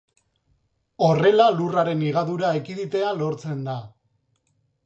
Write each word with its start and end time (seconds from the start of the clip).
Horrela 1.07 1.47
lurraren 1.59 2.01
higadura 2.07 2.51
ekiditea 2.63 3.15
lortzen 3.23 3.63
da. 3.69 3.77